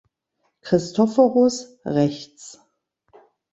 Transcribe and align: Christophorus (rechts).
Christophorus 0.61 1.77
(rechts). 1.85 2.57